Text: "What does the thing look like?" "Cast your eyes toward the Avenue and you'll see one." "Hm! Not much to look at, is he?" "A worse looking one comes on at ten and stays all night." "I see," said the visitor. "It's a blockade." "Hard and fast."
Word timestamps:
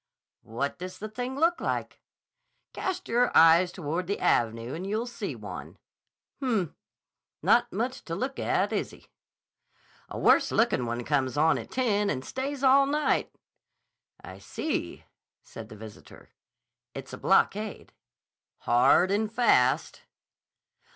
"What 0.41 0.79
does 0.79 0.97
the 0.97 1.07
thing 1.09 1.35
look 1.35 1.61
like?" 1.61 2.01
"Cast 2.73 3.07
your 3.07 3.29
eyes 3.37 3.71
toward 3.71 4.07
the 4.07 4.19
Avenue 4.19 4.73
and 4.73 4.87
you'll 4.87 5.05
see 5.05 5.35
one." 5.35 5.77
"Hm! 6.39 6.75
Not 7.43 7.71
much 7.71 8.03
to 8.05 8.15
look 8.15 8.39
at, 8.39 8.73
is 8.73 8.89
he?" 8.89 9.05
"A 10.09 10.17
worse 10.17 10.51
looking 10.51 10.87
one 10.87 11.03
comes 11.03 11.37
on 11.37 11.59
at 11.59 11.69
ten 11.69 12.09
and 12.09 12.25
stays 12.25 12.63
all 12.63 12.87
night." 12.87 13.31
"I 14.23 14.39
see," 14.39 15.05
said 15.43 15.69
the 15.69 15.75
visitor. 15.77 16.31
"It's 16.95 17.13
a 17.13 17.17
blockade." 17.19 17.93
"Hard 18.61 19.11
and 19.11 19.31
fast." 19.31 20.01